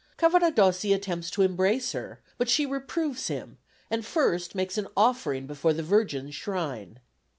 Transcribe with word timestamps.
Cavaradossi 0.17 0.93
attempts 0.95 1.29
to 1.29 1.43
embrace 1.43 1.91
her, 1.91 2.21
but 2.39 2.49
she 2.49 2.65
reproves 2.65 3.27
him, 3.27 3.59
and 3.87 4.03
first 4.03 4.55
makes 4.55 4.75
an 4.79 4.87
offering 4.97 5.45
before 5.45 5.73
the 5.73 5.83
Virgin's 5.83 6.33
shrine. 6.33 6.99